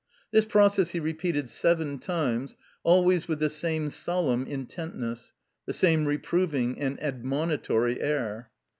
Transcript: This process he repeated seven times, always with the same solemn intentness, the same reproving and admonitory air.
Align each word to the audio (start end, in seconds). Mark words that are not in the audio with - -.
This 0.31 0.45
process 0.45 0.89
he 0.89 0.99
repeated 0.99 1.47
seven 1.47 1.99
times, 1.99 2.55
always 2.81 3.27
with 3.27 3.37
the 3.37 3.51
same 3.51 3.91
solemn 3.91 4.47
intentness, 4.47 5.31
the 5.67 5.73
same 5.73 6.07
reproving 6.07 6.79
and 6.79 6.97
admonitory 7.03 8.01
air. 8.01 8.49